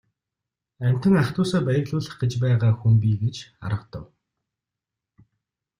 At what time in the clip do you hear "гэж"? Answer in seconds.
2.21-2.31, 3.21-3.35